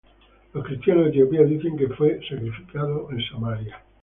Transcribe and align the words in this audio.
Los 0.55 0.65
cristianos 0.65 1.03
de 1.03 1.09
Etiopía 1.11 1.43
dicen 1.43 1.77
que 1.77 1.87
fue 1.89 2.17
crucificado 2.27 3.11
en 3.11 3.21
Samaria. 3.29 3.83